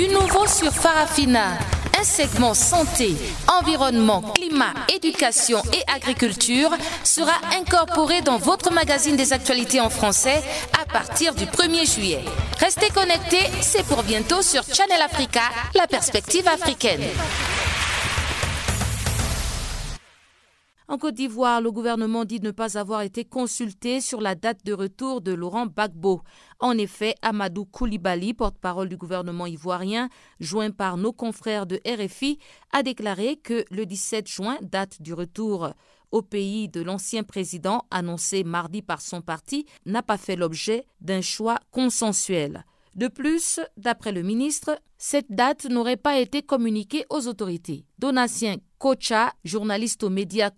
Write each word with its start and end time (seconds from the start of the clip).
Du 0.00 0.08
nouveau 0.08 0.46
sur 0.46 0.72
Farafina, 0.72 1.58
un 2.00 2.04
segment 2.04 2.54
santé, 2.54 3.14
environnement, 3.60 4.22
climat, 4.34 4.72
éducation 4.88 5.60
et 5.74 5.82
agriculture 5.94 6.70
sera 7.04 7.34
incorporé 7.54 8.22
dans 8.22 8.38
votre 8.38 8.72
magazine 8.72 9.16
des 9.16 9.34
actualités 9.34 9.78
en 9.78 9.90
français 9.90 10.42
à 10.80 10.90
partir 10.90 11.34
du 11.34 11.44
1er 11.44 11.94
juillet. 11.94 12.24
Restez 12.58 12.88
connectés, 12.88 13.44
c'est 13.60 13.84
pour 13.84 14.02
bientôt 14.02 14.40
sur 14.40 14.62
Channel 14.62 15.02
Africa, 15.02 15.42
la 15.74 15.86
perspective 15.86 16.48
africaine. 16.48 17.02
En 20.90 20.98
Côte 20.98 21.14
d'Ivoire, 21.14 21.60
le 21.60 21.70
gouvernement 21.70 22.24
dit 22.24 22.40
ne 22.40 22.50
pas 22.50 22.76
avoir 22.76 23.02
été 23.02 23.24
consulté 23.24 24.00
sur 24.00 24.20
la 24.20 24.34
date 24.34 24.64
de 24.64 24.72
retour 24.72 25.20
de 25.20 25.30
Laurent 25.30 25.66
Gbagbo. 25.66 26.22
En 26.58 26.76
effet, 26.76 27.14
Amadou 27.22 27.64
Koulibaly, 27.64 28.34
porte-parole 28.34 28.88
du 28.88 28.96
gouvernement 28.96 29.46
ivoirien, 29.46 30.08
joint 30.40 30.72
par 30.72 30.96
nos 30.96 31.12
confrères 31.12 31.66
de 31.66 31.80
RFI, 31.86 32.40
a 32.72 32.82
déclaré 32.82 33.36
que 33.36 33.64
le 33.70 33.86
17 33.86 34.26
juin, 34.26 34.58
date 34.62 35.00
du 35.00 35.14
retour 35.14 35.74
au 36.10 36.22
pays 36.22 36.68
de 36.68 36.82
l'ancien 36.82 37.22
président 37.22 37.84
annoncé 37.92 38.42
mardi 38.42 38.82
par 38.82 39.00
son 39.00 39.20
parti, 39.20 39.66
n'a 39.86 40.02
pas 40.02 40.18
fait 40.18 40.34
l'objet 40.34 40.86
d'un 41.00 41.20
choix 41.20 41.60
consensuel. 41.70 42.64
De 42.96 43.06
plus, 43.06 43.60
d'après 43.76 44.10
le 44.10 44.22
ministre, 44.22 44.76
cette 44.98 45.30
date 45.30 45.66
n'aurait 45.66 45.96
pas 45.96 46.18
été 46.18 46.42
communiquée 46.42 47.04
aux 47.10 47.28
autorités. 47.28 47.84
Donatien 48.00 48.56
Kocha, 48.80 49.34
journaliste 49.44 50.04
aux 50.04 50.08
médias 50.08 50.48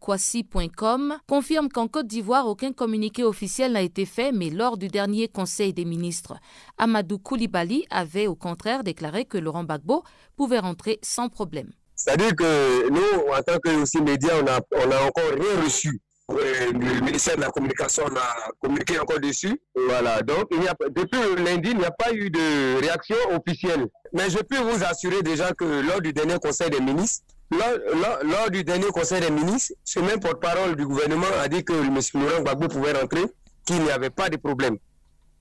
confirme 1.27 1.69
qu'en 1.69 1.89
Côte 1.89 2.07
d'Ivoire, 2.07 2.47
aucun 2.47 2.73
communiqué 2.73 3.25
officiel 3.25 3.73
n'a 3.73 3.83
été 3.83 4.07
fait, 4.07 4.31
mais 4.31 4.49
lors 4.49 4.77
du 4.77 4.87
dernier 4.87 5.27
Conseil 5.27 5.73
des 5.73 5.85
ministres, 5.85 6.35
Amadou 6.79 7.19
Koulibaly 7.19 7.85
avait 7.91 8.29
au 8.29 8.37
contraire 8.37 8.85
déclaré 8.85 9.25
que 9.25 9.39
Laurent 9.39 9.65
Gbagbo 9.65 10.05
pouvait 10.37 10.61
rentrer 10.61 11.01
sans 11.03 11.29
problème. 11.29 11.73
C'est-à-dire 11.97 12.37
que 12.37 12.89
nous, 12.91 13.33
en 13.33 13.43
tant 13.43 13.59
que 13.59 13.83
aussi 13.83 14.01
médias, 14.01 14.39
on 14.41 14.45
n'a 14.45 14.55
a 14.55 15.05
encore 15.05 15.33
rien 15.37 15.65
reçu 15.65 16.01
le 16.29 17.01
ministère 17.01 17.37
de 17.37 17.43
la 17.43 17.51
Communication 17.51 18.05
a 18.07 18.51
communiqué 18.61 18.99
encore 18.99 19.21
dessus. 19.21 19.61
Voilà. 19.75 20.23
Donc, 20.23 20.49
depuis 20.51 21.19
lundi, 21.43 21.71
il 21.71 21.79
n'y 21.79 21.85
a 21.85 21.91
pas 21.91 22.13
eu 22.13 22.31
de 22.31 22.81
réaction 22.81 23.17
officielle. 23.31 23.87
Mais 24.13 24.31
je 24.31 24.39
peux 24.39 24.59
vous 24.59 24.85
assurer 24.85 25.23
déjà 25.23 25.53
que 25.53 25.65
lors 25.65 26.01
du 26.01 26.13
dernier 26.13 26.37
Conseil 26.41 26.71
des 26.71 26.81
ministres, 26.81 27.25
lors, 27.53 28.51
du 28.51 28.65
dernier 28.65 28.87
Conseil 28.87 29.21
des 29.21 29.31
ministres, 29.31 29.75
ce 29.85 30.01
même 30.01 30.21
porte-parole 30.21 30.77
du 30.77 30.87
gouvernement 30.87 31.27
a 31.41 31.49
dit 31.49 31.65
que 31.65 31.73
M. 31.73 31.99
Laurent 32.15 32.43
Gbagbo 32.43 32.69
pouvait 32.69 32.93
rentrer, 32.93 33.25
qu'il 33.65 33.83
n'y 33.83 33.91
avait 33.91 34.11
pas 34.11 34.29
de 34.29 34.37
problème. 34.37 34.79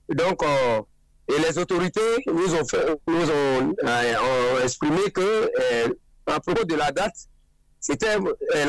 Donc, 0.08 0.42
euh, 0.42 0.80
et 1.28 1.40
les 1.40 1.58
autorités 1.58 2.00
nous 2.26 2.54
ont, 2.54 2.64
fait, 2.64 2.84
nous 3.06 3.30
ont, 3.30 3.74
euh, 3.84 4.64
exprimé 4.64 5.10
que, 5.12 5.20
euh, 5.20 5.88
à 6.26 6.40
propos 6.40 6.64
de 6.64 6.74
la 6.74 6.92
date, 6.92 7.14
c'était 7.80 8.16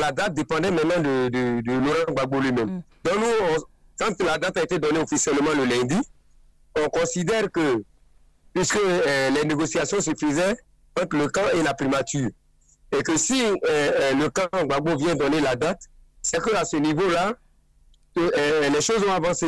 la 0.00 0.10
date 0.12 0.34
dépendait 0.34 0.70
maintenant 0.70 1.00
de, 1.00 1.28
de, 1.28 1.72
Laurent 1.72 2.12
Gbagbo 2.12 2.40
lui-même. 2.40 2.70
Mm. 2.70 2.82
Donc 3.04 3.14
nous, 3.16 3.64
quand 3.98 4.22
la 4.24 4.38
date 4.38 4.56
a 4.56 4.62
été 4.62 4.78
donnée 4.78 4.98
officiellement 5.00 5.52
le 5.56 5.64
lundi, 5.64 5.98
on 6.76 6.88
considère 6.88 7.50
que 7.52 7.82
puisque 8.52 8.78
les 9.32 9.44
négociations 9.44 10.00
se 10.00 10.12
faisaient 10.18 10.56
entre 11.00 11.16
le 11.16 11.28
camp 11.28 11.42
et 11.54 11.62
la 11.62 11.74
primature, 11.74 12.30
et 12.92 13.02
que 13.02 13.16
si 13.16 13.42
euh, 13.42 14.12
le 14.14 14.28
camp 14.30 14.48
Gbagbo 14.52 14.96
vient 14.96 15.14
donner 15.14 15.40
la 15.40 15.56
date, 15.56 15.80
c'est 16.22 16.40
que 16.40 16.54
à 16.54 16.64
ce 16.64 16.76
niveau-là, 16.76 17.34
les 18.16 18.80
choses 18.80 19.02
ont 19.06 19.12
avancé 19.12 19.46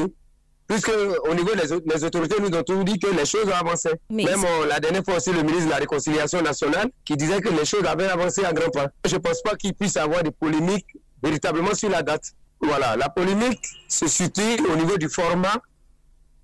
puisque 0.66 0.90
au 0.90 1.34
niveau 1.34 1.50
des 1.54 2.04
autorités 2.04 2.40
nous 2.40 2.48
ont 2.56 2.62
tout 2.62 2.82
dit 2.82 2.98
que 2.98 3.06
les 3.06 3.24
choses 3.24 3.46
ont 3.46 3.54
avancé. 3.54 3.90
Même 4.10 4.44
la 4.68 4.80
dernière 4.80 5.04
fois 5.04 5.16
aussi, 5.16 5.32
le 5.32 5.42
ministre 5.42 5.66
de 5.66 5.70
la 5.70 5.76
Réconciliation 5.76 6.42
nationale 6.42 6.90
qui 7.04 7.16
disait 7.16 7.40
que 7.40 7.50
les 7.50 7.64
choses 7.64 7.84
avaient 7.84 8.08
avancé 8.08 8.44
à 8.44 8.52
grands 8.52 8.70
pas. 8.70 8.88
Je 9.04 9.14
ne 9.14 9.20
pense 9.20 9.42
pas 9.42 9.54
qu'il 9.54 9.74
puisse 9.74 9.96
avoir 9.96 10.22
des 10.24 10.32
polémiques 10.32 10.86
véritablement 11.22 11.74
sur 11.74 11.88
la 11.88 12.02
date. 12.02 12.32
Voilà, 12.60 12.96
la 12.96 13.08
polémique 13.08 13.64
se 13.88 14.08
situe 14.08 14.56
au 14.72 14.76
niveau 14.76 14.96
du 14.96 15.08
format 15.08 15.60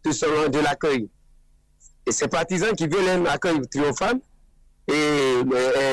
de, 0.05 0.49
de 0.49 0.59
l'accueil. 0.61 1.09
Et 2.07 2.13
ces 2.13 2.29
partisans 2.29 2.75
qui 2.77 2.87
veulent 2.87 3.09
un 3.09 3.27
accueil 3.27 3.61
triomphal 3.71 4.21
et 4.89 5.43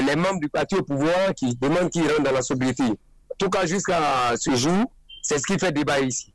les, 0.05 0.16
membres 0.16 0.39
du 0.39 0.50
parti 0.50 0.75
au 0.75 0.83
pouvoir 0.83 1.33
qui 1.35 1.55
demandent 1.55 1.89
qu'ils 1.89 2.07
rentrent 2.07 2.23
dans 2.23 2.31
la 2.31 2.41
sobriété. 2.41 2.83
En 2.83 3.35
tout 3.38 3.50
cas, 3.50 3.66
jusqu'à 3.66 4.35
ce 4.38 4.55
jour, 4.55 4.85
c'est 5.22 5.38
ce 5.38 5.45
qui 5.45 5.59
fait 5.59 5.72
débat 5.72 6.00
ici. 6.00 6.33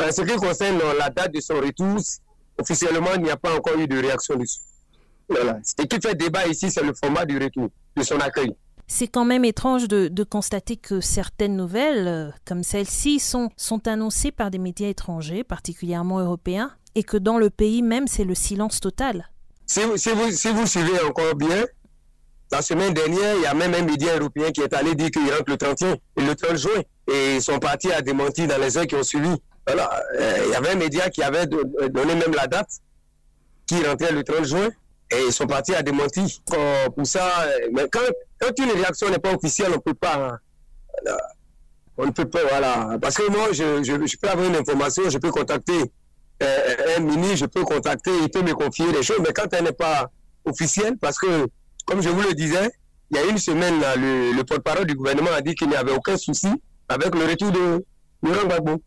En 0.00 0.10
ce 0.10 0.22
qui 0.22 0.36
concerne 0.36 0.78
la 0.98 1.10
date 1.10 1.32
de 1.34 1.40
son 1.40 1.54
retour, 1.56 1.98
officiellement, 2.58 3.14
il 3.16 3.22
n'y 3.22 3.30
a 3.30 3.36
pas 3.36 3.54
encore 3.54 3.78
eu 3.78 3.86
de 3.86 3.98
réaction 3.98 4.36
dessus. 4.36 4.60
Voilà. 5.28 5.58
Ce 5.62 5.74
qui 5.84 6.00
fait 6.00 6.14
débat 6.14 6.46
ici, 6.46 6.70
c'est 6.70 6.82
le 6.82 6.94
format 6.94 7.24
du 7.24 7.38
retour, 7.38 7.68
de 7.96 8.02
son 8.02 8.18
accueil. 8.18 8.54
C'est 8.88 9.08
quand 9.08 9.24
même 9.24 9.44
étrange 9.44 9.88
de, 9.88 10.24
constater 10.24 10.76
que 10.76 11.00
certaines 11.00 11.56
nouvelles, 11.56 12.06
euh, 12.06 12.30
comme 12.44 12.62
celle-ci, 12.62 13.18
sont, 13.18 13.50
sont 13.56 13.88
annoncées 13.88 14.30
par 14.30 14.50
des 14.52 14.58
médias 14.58 14.88
étrangers, 14.88 15.42
particulièrement 15.42 16.20
européens, 16.20 16.70
et 16.94 17.02
que 17.02 17.16
dans 17.16 17.38
le 17.38 17.50
pays 17.50 17.82
même, 17.82 18.06
c'est 18.06 18.24
le 18.24 18.36
silence 18.36 18.80
total. 18.80 19.28
Si 19.66 19.80
vous, 19.80 19.96
si, 19.96 20.10
vous, 20.10 20.30
si 20.30 20.48
vous 20.50 20.66
suivez 20.66 21.00
encore 21.02 21.34
bien, 21.34 21.64
la 22.52 22.62
semaine 22.62 22.94
dernière, 22.94 23.34
il 23.34 23.42
y 23.42 23.46
a 23.46 23.54
même 23.54 23.74
un 23.74 23.82
média 23.82 24.16
européen 24.16 24.52
qui 24.52 24.60
est 24.60 24.72
allé 24.72 24.94
dire 24.94 25.10
qu'il 25.10 25.28
rentre 25.28 25.50
le 25.50 25.56
31 25.56 25.96
et 26.16 26.22
le 26.22 26.34
30 26.36 26.56
juin. 26.56 26.82
Et 27.12 27.40
son 27.40 27.58
parti 27.58 27.90
a 27.90 28.00
démenti 28.00 28.46
dans 28.46 28.58
les 28.58 28.78
heures 28.78 28.86
qui 28.86 28.94
ont 28.94 29.02
suivi. 29.02 29.34
Voilà, 29.66 29.90
euh, 30.14 30.42
il 30.46 30.52
y 30.52 30.54
avait 30.54 30.70
un 30.70 30.76
média 30.76 31.10
qui 31.10 31.22
avait 31.22 31.46
euh, 31.52 31.88
donné 31.88 32.14
même 32.14 32.32
la 32.32 32.46
date, 32.46 32.68
qui 33.66 33.84
rentrait 33.84 34.12
le 34.12 34.22
30 34.22 34.44
juin, 34.44 34.68
et 35.10 35.16
ils 35.26 35.32
sont 35.32 35.48
partis 35.48 35.74
à 35.74 35.82
démenti. 35.82 36.40
Pour 36.94 37.06
ça, 37.06 37.26
euh, 37.42 37.68
mais 37.72 37.88
quand, 37.90 37.98
quand 38.38 38.56
une 38.62 38.70
réaction 38.70 39.10
n'est 39.10 39.18
pas 39.18 39.34
officielle, 39.34 39.72
on 39.72 39.76
ne 39.76 39.80
peut 39.80 39.94
pas. 39.94 40.38
on 41.98 42.06
ne 42.06 42.12
peut 42.12 42.26
pas, 42.26 42.44
voilà. 42.48 42.96
Parce 43.02 43.16
que 43.16 43.28
moi, 43.28 43.48
je, 43.50 43.82
je, 43.82 44.16
peux 44.16 44.28
avoir 44.28 44.46
une 44.46 44.54
information, 44.54 45.10
je 45.10 45.18
peux 45.18 45.32
contacter 45.32 45.90
un 46.40 47.00
mini, 47.00 47.36
je 47.36 47.46
peux 47.46 47.64
contacter, 47.64 48.10
il 48.22 48.30
peut 48.30 48.42
me 48.42 48.52
confier 48.54 48.90
des 48.92 49.02
choses, 49.02 49.20
mais 49.20 49.32
quand 49.34 49.52
elle 49.52 49.64
n'est 49.64 49.72
pas 49.72 50.10
officielle, 50.44 50.96
parce 51.00 51.18
que, 51.18 51.46
comme 51.86 52.02
je 52.02 52.08
vous 52.08 52.22
le 52.22 52.34
disais, 52.34 52.70
il 53.10 53.16
y 53.16 53.20
a 53.20 53.24
une 53.24 53.38
semaine, 53.38 53.74
le, 53.96 54.42
porte-parole 54.42 54.86
du 54.86 54.94
gouvernement 54.94 55.30
a 55.34 55.40
dit 55.40 55.54
qu'il 55.54 55.68
n'y 55.68 55.76
avait 55.76 55.92
aucun 55.92 56.16
souci 56.16 56.48
avec 56.88 57.14
le 57.14 57.24
retour 57.24 57.52
de 57.52 57.84
Laurent 58.22 58.46
Gbagbo. 58.46 58.82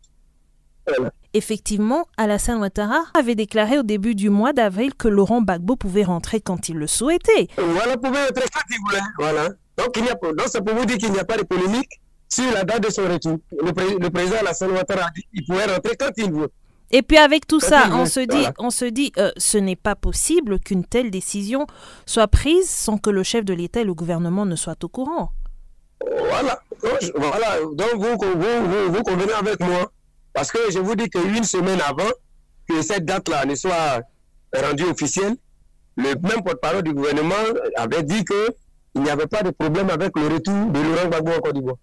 Effectivement, 1.32 2.06
Alassane 2.16 2.58
Ouattara 2.58 3.04
avait 3.14 3.36
déclaré 3.36 3.78
au 3.78 3.82
début 3.82 4.14
du 4.14 4.30
mois 4.30 4.52
d'avril 4.52 4.94
que 4.94 5.08
Laurent 5.08 5.42
Gbagbo 5.42 5.76
pouvait 5.76 6.02
rentrer 6.02 6.40
quand 6.40 6.68
il 6.68 6.76
le 6.76 6.86
souhaitait. 6.86 7.48
Voilà, 7.56 7.96
pouvait 7.96 8.26
rentrer 8.26 8.46
quand 8.52 8.60
il 8.70 8.78
voulait. 8.86 9.02
Voilà. 9.18 9.48
Donc, 9.76 9.96
il 9.96 10.04
y 10.04 10.10
a, 10.10 10.14
donc 10.14 10.48
ça 10.48 10.60
peut 10.60 10.72
vous 10.72 10.84
dire 10.84 10.98
qu'il 10.98 11.12
n'y 11.12 11.20
a 11.20 11.24
pas 11.24 11.36
de 11.36 11.44
polémique 11.44 12.00
sur 12.28 12.50
la 12.52 12.64
date 12.64 12.82
de 12.82 12.90
son 12.90 13.02
retour. 13.02 13.38
Le, 13.52 14.08
président 14.10 14.38
Alassane 14.40 14.72
Ouattara 14.72 15.06
a 15.06 15.10
dit 15.14 15.24
qu'il 15.32 15.46
pouvait 15.46 15.66
rentrer 15.66 15.96
quand 15.96 16.10
il 16.16 16.32
veut. 16.32 16.50
Et 16.92 17.02
puis 17.02 17.18
avec 17.18 17.46
tout 17.46 17.60
ça, 17.60 17.88
on 17.92 18.04
se 18.06 18.20
dit, 18.20 18.44
on 18.58 18.70
se 18.70 18.84
dit, 18.84 19.12
euh, 19.18 19.30
ce 19.36 19.58
n'est 19.58 19.76
pas 19.76 19.94
possible 19.94 20.58
qu'une 20.58 20.84
telle 20.84 21.10
décision 21.10 21.66
soit 22.04 22.26
prise 22.26 22.68
sans 22.68 22.98
que 22.98 23.10
le 23.10 23.22
chef 23.22 23.44
de 23.44 23.54
l'État 23.54 23.80
et 23.80 23.84
le 23.84 23.94
gouvernement 23.94 24.44
ne 24.44 24.56
soient 24.56 24.76
au 24.82 24.88
courant. 24.88 25.30
Voilà, 26.28 26.60
voilà. 27.14 27.58
Donc 27.74 27.94
vous, 27.94 28.16
vous, 28.18 28.92
vous 28.92 29.02
convenez 29.02 29.32
avec 29.32 29.60
moi 29.60 29.92
parce 30.32 30.50
que 30.50 30.58
je 30.70 30.78
vous 30.78 30.96
dis 30.96 31.08
qu'une 31.08 31.44
semaine 31.44 31.80
avant 31.86 32.10
que 32.68 32.82
cette 32.82 33.04
date-là 33.04 33.44
ne 33.44 33.54
soit 33.54 34.02
rendue 34.56 34.84
officielle, 34.84 35.36
le 35.96 36.14
même 36.22 36.42
porte-parole 36.42 36.82
du 36.82 36.92
gouvernement 36.94 37.34
avait 37.76 38.02
dit 38.02 38.24
qu'il 38.24 39.02
n'y 39.02 39.10
avait 39.10 39.26
pas 39.26 39.42
de 39.42 39.50
problème 39.50 39.90
avec 39.90 40.16
le 40.16 40.28
retour 40.28 40.66
de 40.70 40.80
Laurent 40.80 41.08
Gbagbo 41.08 41.32
en 41.32 41.40
Côte 41.40 41.54
d'Ivoire. 41.54 41.76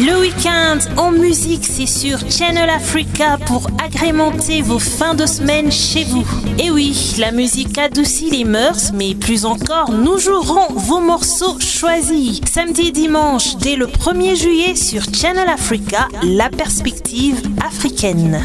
Le 0.00 0.18
week-end 0.18 0.78
en 0.96 1.10
musique, 1.12 1.66
c'est 1.66 1.84
sur 1.84 2.18
Channel 2.30 2.70
Africa 2.70 3.36
pour 3.44 3.66
agrémenter 3.84 4.62
vos 4.62 4.78
fins 4.78 5.12
de 5.12 5.26
semaine 5.26 5.70
chez 5.70 6.04
vous. 6.04 6.26
Et 6.58 6.70
oui, 6.70 7.16
la 7.18 7.32
musique 7.32 7.76
adoucit 7.76 8.30
les 8.30 8.44
mœurs, 8.44 8.92
mais 8.94 9.14
plus 9.14 9.44
encore, 9.44 9.90
nous 9.90 10.18
jouerons 10.18 10.72
vos 10.72 11.00
morceaux 11.00 11.60
choisis. 11.60 12.40
Samedi 12.50 12.88
et 12.88 12.92
dimanche, 12.92 13.56
dès 13.56 13.76
le 13.76 13.88
1er 13.88 14.36
juillet 14.36 14.74
sur 14.74 15.02
Channel 15.12 15.48
Africa, 15.50 16.08
la 16.22 16.48
perspective 16.48 17.42
africaine. 17.62 18.40